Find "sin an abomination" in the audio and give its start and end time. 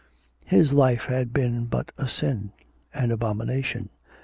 2.07-3.89